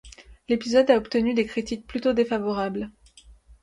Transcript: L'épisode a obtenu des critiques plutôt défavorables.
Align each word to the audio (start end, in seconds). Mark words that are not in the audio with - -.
L'épisode 0.49 0.89
a 0.89 0.97
obtenu 0.97 1.35
des 1.35 1.45
critiques 1.45 1.85
plutôt 1.85 2.11
défavorables. 2.13 2.89